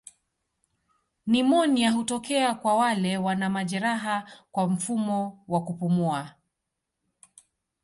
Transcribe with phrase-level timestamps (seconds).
[1.27, 6.35] Nimonia hutokea kwa wale wana majeraha kwa mfumo wa kupumua.